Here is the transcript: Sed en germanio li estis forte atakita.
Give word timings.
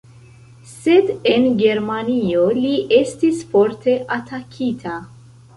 Sed 0.69 1.11
en 1.33 1.45
germanio 1.59 2.47
li 2.63 2.73
estis 3.03 3.45
forte 3.55 3.97
atakita. 4.21 4.99